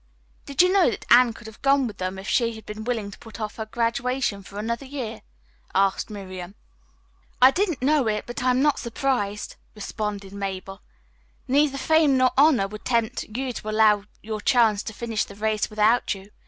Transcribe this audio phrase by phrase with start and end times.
[0.47, 3.11] "Did you know that Anne could have gone with them if she had been willing
[3.11, 5.21] to put off her graduation for another year?"
[5.75, 6.55] asked Miriam.
[7.39, 10.81] "I didn't know it, but I'm not surprised," responded Mabel.
[11.47, 15.69] "Neither fame nor honor would tempt you to allow your chums to finish the race
[15.69, 16.31] without you.